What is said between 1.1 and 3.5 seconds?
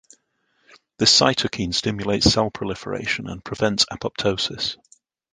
cytokine stimulates cell proliferation and